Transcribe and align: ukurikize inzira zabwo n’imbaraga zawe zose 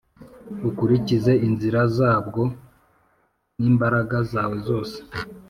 ukurikize 0.69 1.31
inzira 1.47 1.81
zabwo 1.97 2.41
n’imbaraga 3.61 4.17
zawe 4.31 4.55
zose 4.67 4.97